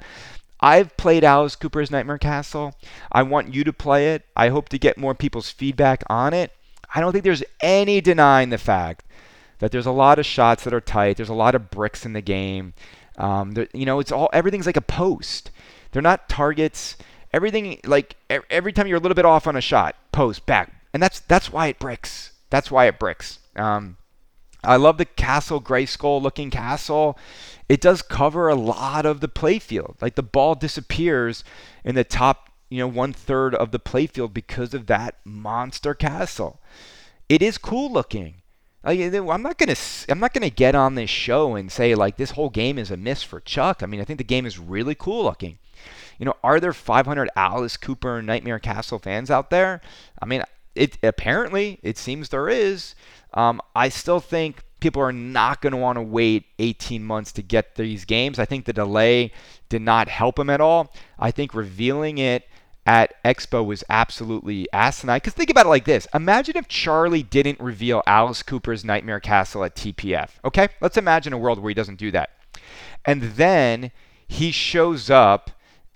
[0.60, 2.74] I've played Alice Cooper's Nightmare Castle.
[3.12, 4.24] I want you to play it.
[4.34, 6.52] I hope to get more people's feedback on it.
[6.94, 9.04] I don't think there's any denying the fact
[9.58, 11.16] that there's a lot of shots that are tight.
[11.16, 12.74] There's a lot of bricks in the game.
[13.18, 15.50] Um, there, you know, it's all everything's like a post.
[15.92, 16.96] They're not targets.
[17.32, 18.16] Everything like
[18.50, 21.52] every time you're a little bit off on a shot, post back, and that's that's
[21.52, 22.32] why it bricks.
[22.50, 23.40] That's why it bricks.
[23.56, 23.96] Um,
[24.64, 27.18] I love the castle, gray skull looking castle
[27.68, 30.00] it does cover a lot of the playfield.
[30.00, 31.42] Like the ball disappears
[31.84, 36.60] in the top, you know, one third of the playfield because of that monster castle.
[37.28, 38.36] It is cool looking.
[38.84, 39.74] Like, I'm not gonna
[40.08, 42.96] I'm not gonna get on this show and say like this whole game is a
[42.96, 43.82] miss for Chuck.
[43.82, 45.58] I mean, I think the game is really cool looking.
[46.20, 49.80] You know, are there 500 Alice Cooper Nightmare Castle fans out there?
[50.22, 50.44] I mean,
[50.76, 52.94] it apparently it seems there is.
[53.36, 57.42] Um, I still think people are not going to want to wait 18 months to
[57.42, 58.38] get these games.
[58.38, 59.32] I think the delay
[59.68, 60.92] did not help them at all.
[61.18, 62.48] I think revealing it
[62.86, 65.16] at Expo was absolutely asinine.
[65.16, 69.64] Because think about it like this Imagine if Charlie didn't reveal Alice Cooper's Nightmare Castle
[69.64, 70.30] at TPF.
[70.44, 70.68] Okay?
[70.80, 72.30] Let's imagine a world where he doesn't do that.
[73.04, 73.90] And then
[74.26, 75.50] he shows up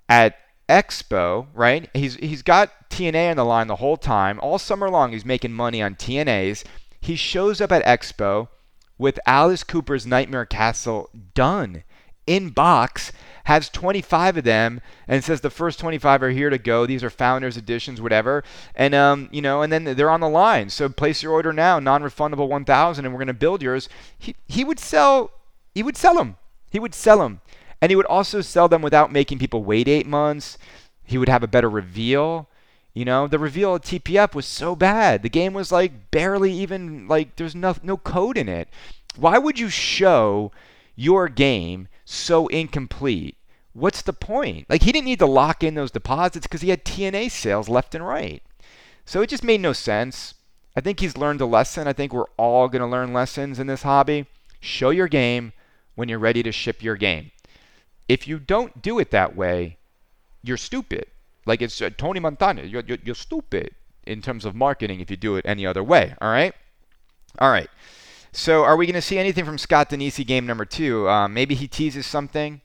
[0.07, 0.37] at
[0.69, 1.89] Expo, right?
[1.93, 4.39] He's he's got TNA on the line the whole time.
[4.41, 6.63] All summer long he's making money on TNAs.
[7.11, 8.47] He shows up at Expo
[8.97, 11.83] with Alice Cooper's Nightmare Castle done
[12.25, 13.11] in box,
[13.43, 16.85] has 25 of them, and says the first 25 are here to go.
[16.85, 18.45] These are founders editions, whatever.
[18.75, 20.69] And um, you know, and then they're on the line.
[20.69, 23.89] So place your order now, non-refundable 1,000, and we're gonna build yours.
[24.17, 25.31] He he would sell,
[25.75, 26.37] he would sell them.
[26.69, 27.41] He would sell them,
[27.81, 30.57] and he would also sell them without making people wait eight months.
[31.03, 32.47] He would have a better reveal.
[32.93, 35.23] You know, the reveal at TPF was so bad.
[35.23, 38.67] The game was like barely even like there's no no code in it.
[39.15, 40.51] Why would you show
[40.95, 43.37] your game so incomplete?
[43.73, 44.69] What's the point?
[44.69, 47.95] Like he didn't need to lock in those deposits because he had TNA sales left
[47.95, 48.43] and right.
[49.05, 50.33] So it just made no sense.
[50.75, 51.87] I think he's learned a lesson.
[51.87, 54.25] I think we're all going to learn lessons in this hobby.
[54.59, 55.53] Show your game
[55.95, 57.31] when you're ready to ship your game.
[58.07, 59.77] If you don't do it that way,
[60.43, 61.07] you're stupid.
[61.45, 62.63] Like it's uh, Tony Montana.
[62.63, 63.71] You're, you're, you're stupid
[64.05, 66.15] in terms of marketing if you do it any other way.
[66.21, 66.53] All right?
[67.39, 67.69] All right.
[68.31, 71.07] So are we going to see anything from Scott Danesi game number two?
[71.09, 72.61] Uh, maybe he teases something.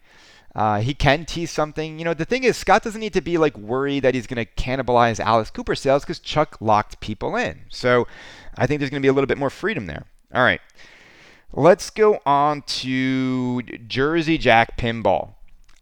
[0.55, 1.99] Uh, he can tease something.
[1.99, 4.45] You know, the thing is, Scott doesn't need to be like worried that he's going
[4.45, 7.61] to cannibalize Alice Cooper sales because Chuck locked people in.
[7.69, 8.07] So
[8.57, 10.07] I think there's going to be a little bit more freedom there.
[10.33, 10.61] All right.
[11.53, 15.35] Let's go on to Jersey Jack Pinball.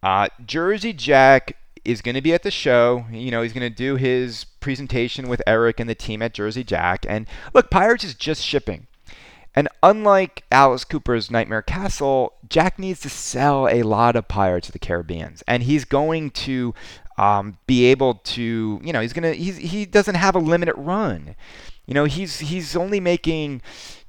[0.02, 3.04] Uh, Jersey Jack is going to be at the show.
[3.10, 6.64] You know, he's going to do his presentation with Eric and the team at Jersey
[6.64, 7.04] Jack.
[7.08, 8.86] And look, Pirates is just shipping.
[9.54, 14.72] And unlike Alice Cooper's Nightmare Castle, Jack needs to sell a lot of Pirates of
[14.72, 16.74] the Caribbean, and he's going to
[17.16, 21.36] um, be able to, you know, he's gonna, he doesn't have a limited run.
[21.86, 23.62] You know, he's he's only making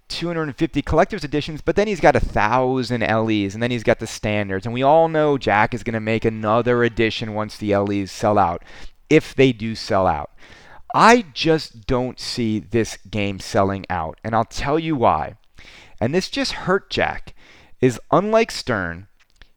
[0.08, 4.08] 250 collector's editions, but then he's got a thousand LEs, and then he's got the
[4.08, 4.66] standards.
[4.66, 8.38] And we all know Jack is going to make another edition once the LEs sell
[8.38, 8.64] out,
[9.10, 10.32] if they do sell out.
[10.94, 15.36] I just don't see this game selling out, and I'll tell you why.
[16.00, 17.34] And this just hurt Jack.
[17.82, 19.08] Is unlike Stern,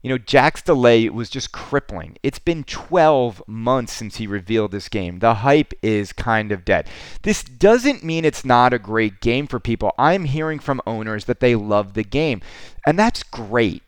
[0.03, 2.17] you know, Jack's delay was just crippling.
[2.23, 5.19] It's been 12 months since he revealed this game.
[5.19, 6.89] The hype is kind of dead.
[7.23, 9.93] This doesn't mean it's not a great game for people.
[9.99, 12.43] I'm hearing from owners that they love the game,
[12.87, 13.83] and that's great.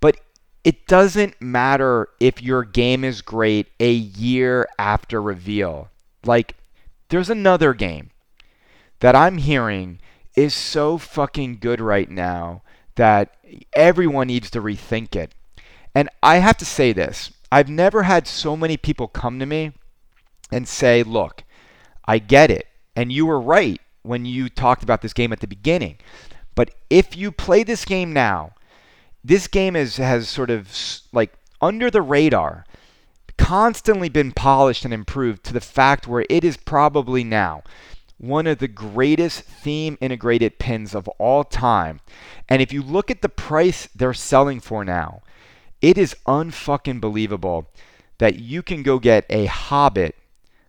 [0.00, 0.18] But
[0.64, 5.90] it doesn't matter if your game is great a year after reveal.
[6.24, 6.56] Like,
[7.08, 8.10] there's another game
[8.98, 10.00] that I'm hearing
[10.34, 12.62] is so fucking good right now
[12.96, 13.36] that
[13.74, 15.34] everyone needs to rethink it.
[15.94, 19.72] And I have to say this I've never had so many people come to me
[20.50, 21.44] and say, look,
[22.06, 22.66] I get it.
[22.96, 25.98] And you were right when you talked about this game at the beginning.
[26.54, 28.52] But if you play this game now,
[29.24, 30.68] this game is, has sort of
[31.12, 32.66] like under the radar
[33.38, 37.62] constantly been polished and improved to the fact where it is probably now
[38.18, 42.00] one of the greatest theme integrated pins of all time.
[42.48, 45.22] And if you look at the price they're selling for now,
[45.82, 47.68] it is unfucking believable
[48.18, 50.14] that you can go get a Hobbit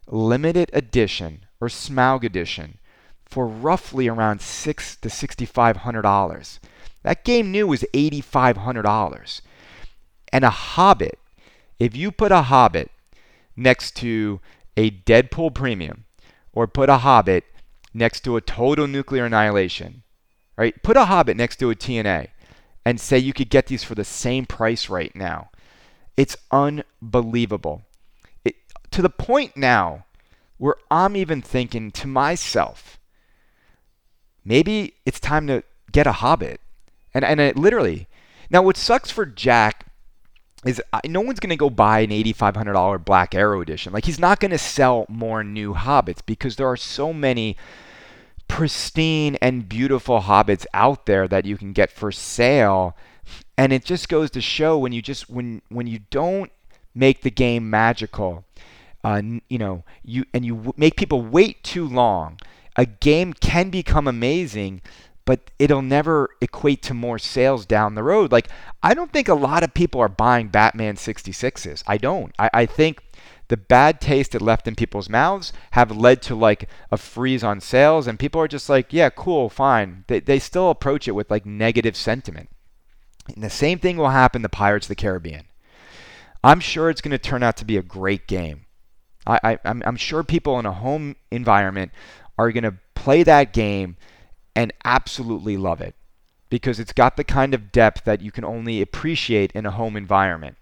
[0.07, 2.79] limited edition or Smaug edition
[3.23, 6.59] for roughly around six to sixty-five hundred dollars.
[7.03, 9.41] That game new was eighty-five hundred dollars,
[10.31, 11.19] and a Hobbit.
[11.79, 12.91] If you put a Hobbit
[13.55, 14.39] next to
[14.75, 16.05] a Deadpool Premium,
[16.53, 17.45] or put a Hobbit
[17.93, 20.03] next to a Total Nuclear Annihilation,
[20.57, 20.81] right?
[20.81, 22.29] Put a Hobbit next to a TNA
[22.85, 25.49] and say you could get these for the same price right now.
[26.17, 27.83] It's unbelievable.
[28.43, 28.55] It,
[28.91, 30.05] to the point now
[30.57, 32.99] where I'm even thinking to myself,
[34.45, 36.59] maybe it's time to get a Hobbit.
[37.13, 38.07] And, and it literally,
[38.49, 39.87] now what sucks for Jack
[40.65, 43.93] is uh, no one's going to go buy an $8,500 Black Arrow edition.
[43.93, 47.57] Like he's not going to sell more new Hobbits because there are so many
[48.47, 52.95] pristine and beautiful hobbits out there that you can get for sale.
[53.57, 56.51] And it just goes to show when you just when when you don't
[56.95, 58.45] make the game magical
[59.03, 62.39] uh, you know you and you w- make people wait too long
[62.75, 64.81] a game can become amazing
[65.25, 68.31] but it'll never equate to more sales down the road.
[68.31, 68.49] Like
[68.81, 72.33] i don't think a lot of people are buying batman 66s i don't.
[72.39, 73.03] I, I think
[73.47, 77.59] the bad taste it left in people's mouths have led to like a freeze on
[77.59, 80.05] sales and people are just like yeah cool fine.
[80.07, 82.49] They, they still approach it with like negative sentiment.
[83.33, 85.45] And the same thing will happen to pirates of the caribbean.
[86.43, 88.65] I'm sure it's going to turn out to be a great game.
[89.25, 91.91] I, I, I'm, I'm sure people in a home environment
[92.37, 93.95] are going to play that game
[94.55, 95.95] and absolutely love it
[96.49, 99.95] because it's got the kind of depth that you can only appreciate in a home
[99.95, 100.57] environment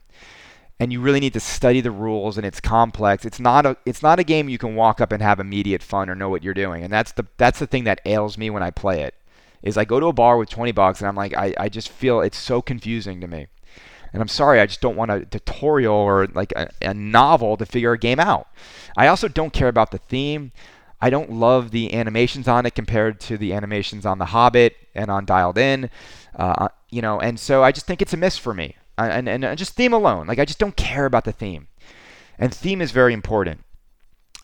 [0.82, 3.24] and you really need to study the rules and it's complex.
[3.24, 6.10] It's not a it's not a game you can walk up and have immediate fun
[6.10, 6.84] or know what you're doing.
[6.84, 9.14] And that's the that's the thing that ails me when I play it.
[9.62, 11.90] Is I go to a bar with 20 bucks and I'm like I, I just
[11.90, 13.46] feel it's so confusing to me.
[14.12, 17.66] And I'm sorry, I just don't want a tutorial or like a, a novel to
[17.68, 18.48] figure a game out.
[18.98, 20.52] I also don't care about the theme.
[21.00, 25.12] I don't love the animations on it compared to the animations on The Hobbit and
[25.12, 25.92] on Dialed In.
[26.36, 28.78] Uh, you know, and so I just think it's a miss for me
[29.10, 30.28] and, and, and just theme alone.
[30.28, 31.68] Like I just don't care about the theme,
[32.38, 33.62] and theme is very important.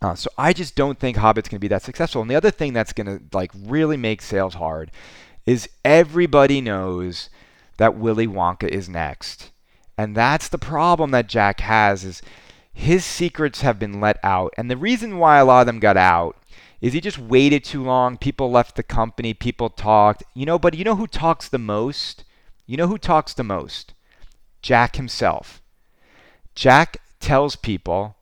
[0.01, 2.21] Uh, so I just don't think Hobbit's going to be that successful.
[2.21, 4.91] And the other thing that's going to like really make sales hard
[5.45, 7.29] is everybody knows
[7.77, 9.51] that Willy Wonka is next.
[9.97, 12.21] And that's the problem that Jack has is
[12.71, 14.53] his secrets have been let out.
[14.55, 16.37] And the reason why a lot of them got out
[16.79, 18.17] is he just waited too long.
[18.17, 20.23] People left the company, people talked.
[20.35, 22.23] You know, but you know who talks the most?
[22.67, 23.93] You know who talks the most?
[24.61, 25.61] Jack himself.
[26.55, 28.15] Jack tells people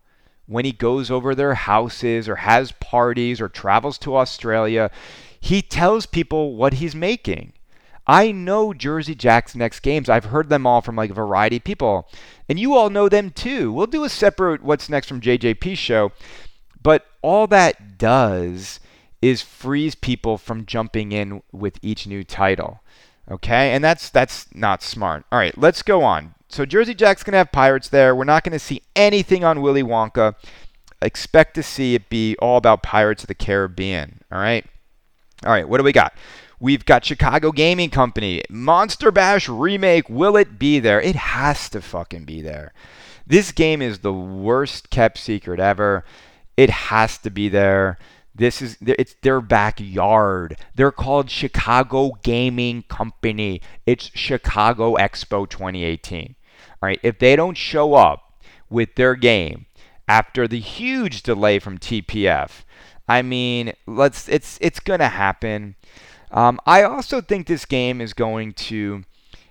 [0.48, 4.92] when he goes over their houses or has parties or travels to Australia,
[5.40, 7.54] he tells people what he's making.
[8.08, 10.10] I know Jersey Jack's next games.
[10.10, 12.08] I've heard them all from like a variety of people.
[12.48, 13.72] And you all know them too.
[13.72, 16.12] We'll do a separate what's next from JJP show.
[16.82, 18.80] But all that does
[19.22, 22.82] is freeze people from jumping in with each new title.
[23.30, 25.26] Okay, and that's that's not smart.
[25.32, 26.36] All right, let's go on.
[26.48, 28.16] So Jersey Jack's gonna have pirates there.
[28.16, 30.36] We're not gonna see anything on Willy Wonka.
[31.02, 34.22] Expect to see it be all about Pirates of the Caribbean.
[34.32, 34.66] All right.
[35.46, 35.68] All right.
[35.68, 36.14] What do we got?
[36.60, 40.10] We've got Chicago Gaming Company Monster Bash remake.
[40.10, 41.02] Will it be there?
[41.02, 42.74] It has to fucking be there.
[43.28, 46.06] This game is the worst kept secret ever.
[46.56, 47.98] It has to be there.
[48.36, 50.58] This is it's their backyard.
[50.76, 53.62] They're called Chicago Gaming Company.
[53.86, 56.36] It's Chicago Expo 2018.
[56.60, 58.34] All right, if they don't show up
[58.70, 59.68] with their game
[60.08, 62.64] after the huge delay from TPF,
[63.08, 65.76] I mean, let's it's it's gonna happen.
[66.32, 69.04] Um, I also think this game is going to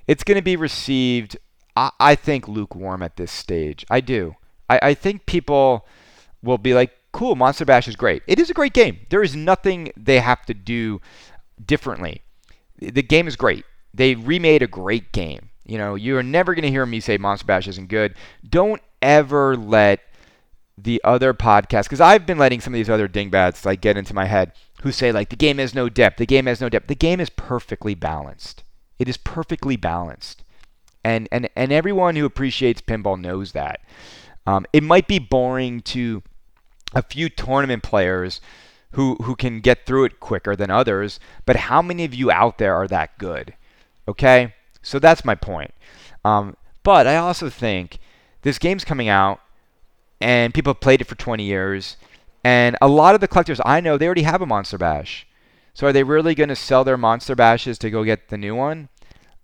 [0.06, 1.38] it's going to be received.
[1.76, 3.84] I, I, think lukewarm at this stage.
[3.90, 4.36] I do.
[4.68, 5.86] I, I think people
[6.42, 8.22] will be like, "Cool, Monster Bash is great.
[8.26, 9.06] It is a great game.
[9.08, 11.00] There is nothing they have to do
[11.64, 12.22] differently.
[12.78, 13.64] The game is great.
[13.94, 15.50] They remade a great game.
[15.64, 18.16] You know, you're never going to hear me say Monster Bash isn't good.
[18.46, 20.00] Don't ever let
[20.76, 24.12] the other podcasts, because I've been letting some of these other dingbats like get into
[24.12, 24.52] my head,
[24.82, 26.88] who say like the game has no depth, the game has no depth.
[26.88, 28.64] The game is perfectly balanced.
[28.98, 30.42] It is perfectly balanced,
[31.04, 33.82] and and and everyone who appreciates pinball knows that.
[34.46, 36.24] Um, it might be boring to
[36.94, 38.40] a few tournament players
[38.92, 42.58] who who can get through it quicker than others, but how many of you out
[42.58, 43.54] there are that good?
[44.06, 45.72] Okay, so that's my point.
[46.24, 47.98] Um, but I also think
[48.42, 49.40] this game's coming out
[50.20, 51.96] and people have played it for 20 years.
[52.44, 55.26] And a lot of the collectors I know, they already have a Monster Bash.
[55.72, 58.54] So are they really going to sell their Monster Bashes to go get the new
[58.54, 58.90] one?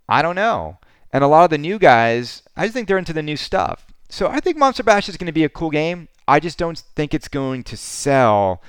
[0.08, 0.78] I don't know.
[1.12, 3.86] And a lot of the new guys, I just think they're into the new stuff.
[4.08, 6.08] So I think Monster Bash is going to be a cool game.
[6.30, 8.62] I just don't think it's going to sell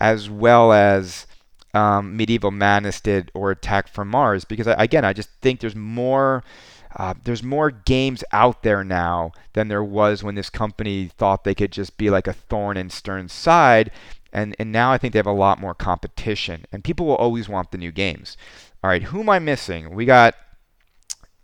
[0.00, 1.26] as well as
[1.72, 5.76] um, Medieval Madness did or Attack from Mars because, I, again, I just think there's
[5.76, 6.42] more
[6.96, 11.54] uh, there's more games out there now than there was when this company thought they
[11.54, 13.90] could just be like a thorn in Stern's side.
[14.32, 16.64] And, and now I think they have a lot more competition.
[16.72, 18.36] And people will always want the new games.
[18.82, 19.94] All right, who am I missing?
[19.94, 20.34] We got,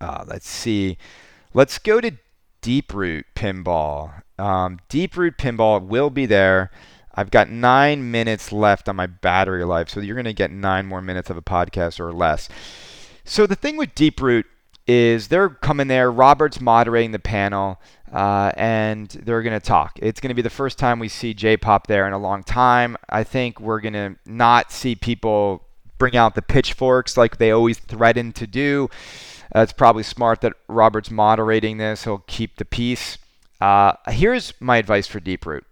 [0.01, 0.97] uh, let's see.
[1.53, 2.13] Let's go to
[2.63, 4.23] Deep Root Pinball.
[4.43, 6.73] Um, Deep Root Pinball will be there.
[7.15, 10.87] I've got nine minutes left on my battery life, so you're going to get nine
[10.87, 12.49] more minutes of a podcast or less.
[13.25, 14.47] So the thing with Deep Root
[14.89, 16.11] is they're coming there.
[16.11, 17.81] Robert's moderating the panel,
[18.13, 19.97] uh, and they're going to talk.
[20.03, 22.97] It's going to be the first time we see J-pop there in a long time.
[23.09, 25.63] I think we're going to not see people
[25.99, 28.91] bring out the pitchforks like they always threaten to do.
[29.55, 32.03] Uh, it's probably smart that Robert's moderating this.
[32.03, 33.19] He'll keep the peace.
[33.63, 35.65] Uh, here's my advice for Deep Root,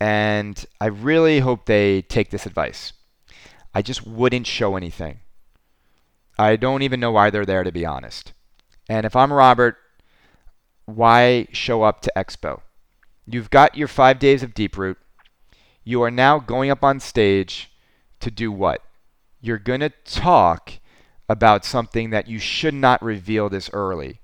[0.00, 2.94] and I really hope they take this advice.
[3.74, 5.20] I just wouldn't show anything.
[6.38, 8.32] I don't even know why they're there, to be honest.
[8.88, 9.76] And if I'm Robert,
[10.86, 12.62] why show up to Expo?
[13.26, 14.96] You've got your five days of Deep Root.
[15.84, 17.70] You are now going up on stage
[18.20, 18.80] to do what?
[19.42, 20.72] You're going to talk
[21.28, 24.20] about something that you should not reveal this early.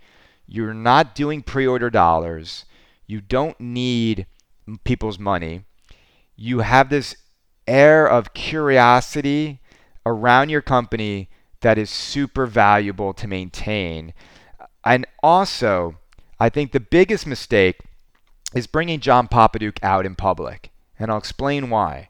[0.47, 2.65] You're not doing pre order dollars.
[3.07, 4.27] You don't need
[4.85, 5.65] people's money.
[6.37, 7.17] You have this
[7.67, 9.61] air of curiosity
[10.05, 11.29] around your company
[11.61, 14.13] that is super valuable to maintain.
[14.85, 15.99] And also,
[16.39, 17.81] I think the biggest mistake
[18.55, 20.71] is bringing John Popadiuk out in public.
[20.99, 22.09] And I'll explain why.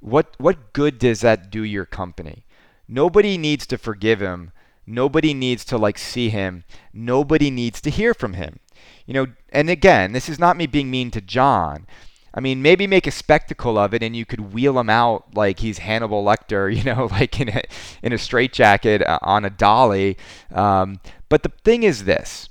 [0.00, 2.44] What, what good does that do your company?
[2.88, 4.52] Nobody needs to forgive him.
[4.86, 6.64] Nobody needs to like see him.
[6.92, 8.60] Nobody needs to hear from him.
[9.06, 11.86] You know, and again, this is not me being mean to John.
[12.32, 15.58] I mean, maybe make a spectacle of it, and you could wheel him out like
[15.58, 17.62] he's Hannibal Lecter, you know, like in a
[18.02, 20.16] in a straitjacket uh, on a dolly.
[20.52, 22.48] Um, but the thing is this: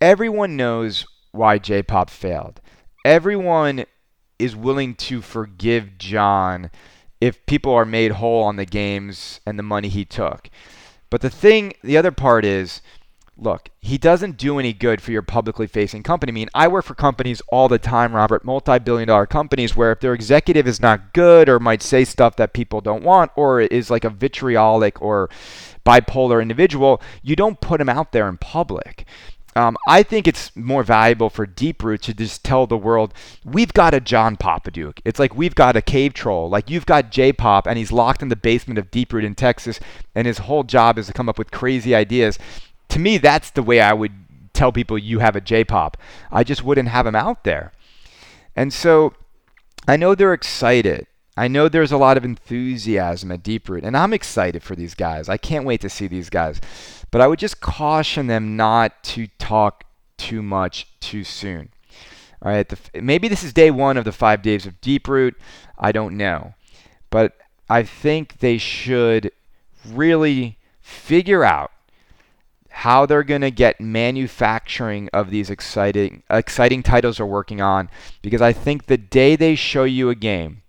[0.00, 2.60] everyone knows why J-pop failed.
[3.04, 3.84] Everyone
[4.38, 6.70] is willing to forgive John
[7.20, 10.50] if people are made whole on the games and the money he took.
[11.10, 12.80] But the thing, the other part is
[13.40, 16.30] look, he doesn't do any good for your publicly facing company.
[16.30, 19.92] I mean, I work for companies all the time, Robert, multi billion dollar companies, where
[19.92, 23.60] if their executive is not good or might say stuff that people don't want or
[23.60, 25.30] is like a vitriolic or
[25.84, 29.06] bipolar individual, you don't put him out there in public.
[29.56, 33.12] Um, I think it's more valuable for Deep Root to just tell the world
[33.44, 35.00] we've got a John Popadiuk.
[35.04, 36.48] It's like we've got a cave troll.
[36.48, 39.34] Like you've got J Pop, and he's locked in the basement of Deep Root in
[39.34, 39.80] Texas,
[40.14, 42.38] and his whole job is to come up with crazy ideas
[42.90, 44.12] to me, that's the way I would
[44.52, 45.96] tell people you have a J-pop.
[46.30, 47.72] I just wouldn't have him out there.
[48.54, 49.14] And so
[49.88, 51.06] I know they're excited.
[51.36, 55.28] I know there's a lot of enthusiasm at Deeproot, and I'm excited for these guys.
[55.28, 56.60] I can't wait to see these guys.
[57.10, 59.82] But I would just caution them not to talk
[60.16, 61.70] too much too soon.
[62.40, 65.34] All right, the, maybe this is day one of the five days of Deeproot.
[65.76, 66.54] I don't know.
[67.10, 67.36] But
[67.68, 69.32] I think they should
[69.86, 71.72] really figure out
[72.68, 77.90] how they're going to get manufacturing of these exciting exciting titles they're working on
[78.22, 80.62] because I think the day they show you a game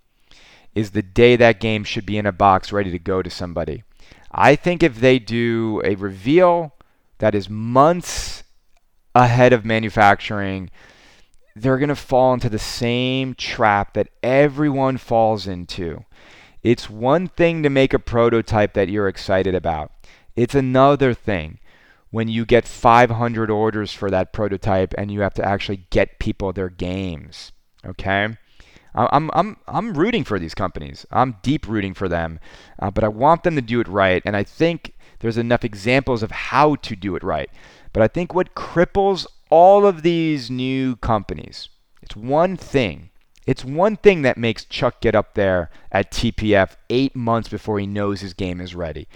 [0.73, 3.83] is the day that game should be in a box ready to go to somebody.
[4.31, 6.73] I think if they do a reveal
[7.19, 8.40] that is months
[9.15, 10.69] ahead of manufacturing,
[11.55, 16.05] they're going to fall into the same trap that everyone falls into.
[16.63, 19.91] It's one thing to make a prototype that you're excited about.
[20.35, 21.59] It's another thing
[22.11, 26.53] when you get 500 orders for that prototype and you have to actually get people
[26.53, 27.51] their games.
[27.85, 28.37] Okay?
[28.93, 31.05] I'm, I'm, I'm rooting for these companies.
[31.11, 32.39] I'm deep rooting for them.
[32.77, 34.21] Uh, but I want them to do it right.
[34.25, 37.49] And I think there's enough examples of how to do it right.
[37.93, 41.69] But I think what cripples all of these new companies,
[42.01, 43.09] it's one thing.
[43.47, 47.87] It's one thing that makes Chuck get up there at TPF eight months before he
[47.87, 49.07] knows his game is ready.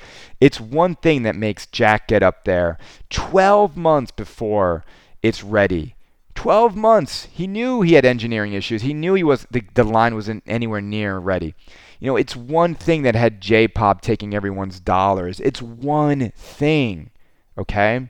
[0.41, 2.79] It's one thing that makes Jack get up there
[3.11, 4.83] 12 months before
[5.21, 5.95] it's ready.
[6.33, 7.27] 12 months.
[7.31, 8.81] He knew he had engineering issues.
[8.81, 11.53] He knew he was the, the line wasn't anywhere near ready.
[11.99, 15.39] You know, it's one thing that had J-pop taking everyone's dollars.
[15.39, 17.11] It's one thing.
[17.57, 18.09] Okay?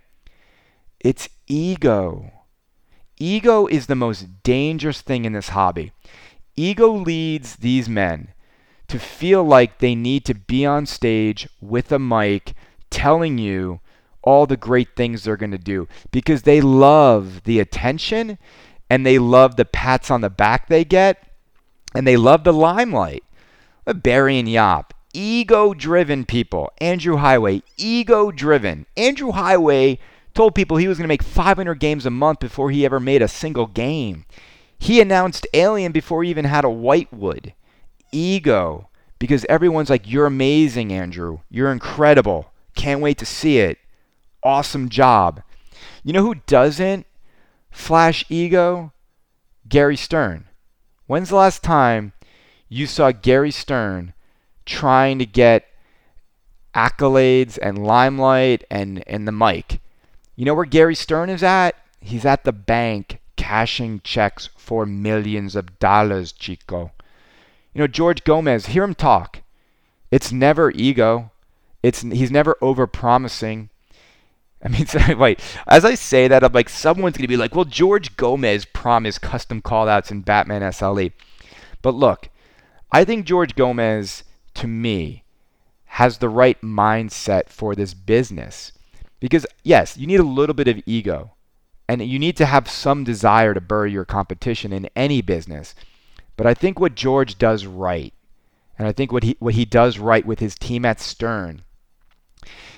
[1.06, 2.32] It's ego.
[3.20, 5.92] Ego is the most dangerous thing in this hobby.
[6.56, 8.30] Ego leads these men
[8.88, 12.56] to feel like they need to be on stage with a mic
[12.90, 13.82] telling you
[14.24, 18.40] all the great things they're going to do because they love the attention
[18.90, 21.24] and they love the pats on the back they get
[21.94, 23.24] and they love the limelight.
[23.86, 26.72] Barry and Yop, ego driven people.
[26.82, 28.88] Andrew Heighway, ego driven.
[28.98, 30.00] Andrew Heighway
[30.36, 33.22] told people he was going to make 500 games a month before he ever made
[33.22, 34.26] a single game.
[34.78, 37.54] He announced Alien before he even had a Whitewood.
[38.12, 38.90] Ego.
[39.18, 41.40] Because everyone's like, You're amazing, Andrew.
[41.50, 42.52] You're incredible.
[42.76, 43.78] Can't wait to see it.
[44.44, 45.42] Awesome job.
[46.04, 47.08] You know who doesn't
[47.72, 48.92] flash ego?
[49.68, 50.46] Gary Stern.
[51.08, 52.14] When's the last time
[52.70, 54.14] you saw Gary Stern
[54.66, 55.66] trying to get
[56.76, 59.80] accolades and limelight and, and the mic?
[60.36, 61.76] You know where Gary Stern is at?
[62.02, 66.92] He's at the bank cashing checks for millions of dollars, Chico.
[67.74, 69.42] You know, George Gomez, hear him talk.
[70.12, 71.32] It's never ego.
[71.84, 73.70] It's he's never over promising.
[74.64, 74.88] I mean,
[75.20, 79.22] wait, as I say that, I'm like, someone's to be like, well, George Gomez promised
[79.22, 81.12] custom callouts in Batman SLE.
[81.82, 82.30] But look,
[82.92, 84.24] I think George Gomez,
[84.56, 85.24] to me,
[85.86, 88.72] has the right mindset for this business.
[89.20, 91.32] Because, yes, you need a little bit of ego.
[91.88, 95.76] And you need to have some desire to bury your competition in any business.
[96.36, 98.14] But I think what George does right,
[98.78, 101.64] and I think what he, what he does right with his team at Stern,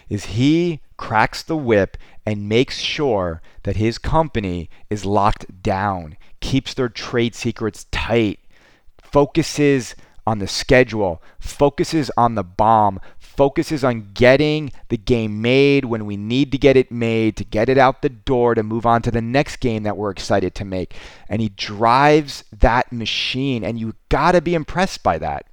[0.10, 6.74] is he cracks the whip and makes sure that his company is locked down, keeps
[6.74, 8.40] their trade secrets tight,
[9.02, 13.00] focuses on the schedule, focuses on the bomb,
[13.38, 17.70] focuses on getting the game made when we need to get it made, to get
[17.70, 20.66] it out the door, to move on to the next game that we're excited to
[20.66, 20.96] make.
[21.30, 25.46] And he drives that machine, and you gotta be impressed by that.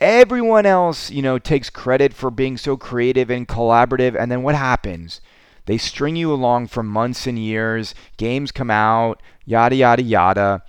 [0.00, 4.54] Everyone else, you know, takes credit for being so creative and collaborative, and then what
[4.54, 5.20] happens?
[5.66, 10.62] They string you along for months and years, games come out, yada, yada, yada.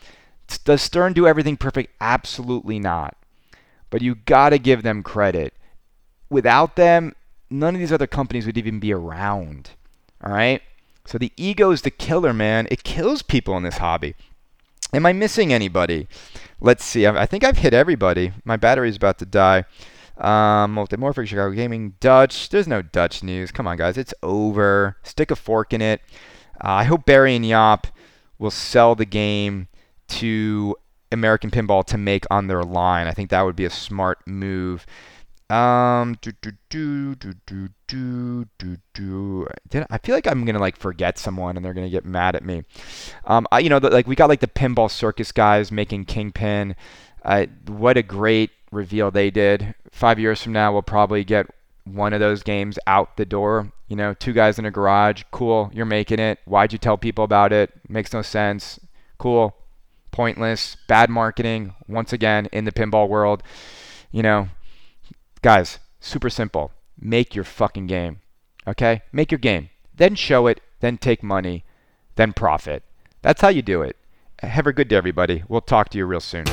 [0.64, 1.94] Does Stern do everything perfect?
[2.00, 3.18] Absolutely not.
[3.90, 5.54] But you got to give them credit.
[6.30, 7.14] Without them,
[7.50, 9.72] none of these other companies would even be around.
[10.24, 10.62] All right?
[11.06, 12.68] So the ego is the killer, man.
[12.72, 14.16] It kills people in this hobby.
[14.94, 16.08] Am I missing anybody?
[16.60, 17.06] Let's see.
[17.06, 18.32] I think I've hit everybody.
[18.44, 19.66] My battery's about to die.
[20.18, 22.50] Um, Multimorphic Chicago Gaming Dutch.
[22.50, 23.52] There's no Dutch news.
[23.52, 23.98] Come on, guys.
[23.98, 24.98] It's over.
[25.04, 26.02] Stick a fork in it.
[26.64, 27.88] Uh, I hope Barry and Yop
[28.40, 29.68] will sell the game
[30.08, 30.76] to
[31.12, 33.08] American Pinball to make on their line.
[33.08, 34.86] I think that would be a smart move.
[35.50, 39.48] Um, do, do, do, do, do, do, do, do.
[39.70, 42.44] Did, I feel like I'm gonna like forget someone and they're gonna get mad at
[42.44, 42.64] me.
[43.26, 46.76] Um, I, you know, the, like we got like the Pinball Circus guys making Kingpin.
[47.24, 49.76] Uh, what a great reveal they did.
[49.92, 51.48] Five years from now, we'll probably get
[51.84, 53.72] one of those games out the door.
[53.88, 55.24] You know, two guys in a garage.
[55.30, 56.40] Cool, you're making it.
[56.46, 57.72] Why'd you tell people about it?
[57.88, 58.80] Makes no sense.
[59.20, 59.56] Cool,
[60.12, 63.44] pointless, bad marketing, once again, in the pinball world.
[64.12, 64.50] You know,
[65.46, 66.72] guys, super simple.
[67.00, 68.20] Make your fucking game.
[68.68, 69.04] Okay?
[69.12, 69.70] Make your game.
[69.96, 71.64] Then show it, then take money,
[72.16, 72.82] then profit.
[73.22, 73.96] That's how you do it.
[74.40, 75.44] Have a good day, everybody.
[75.48, 76.46] We'll talk to you real soon.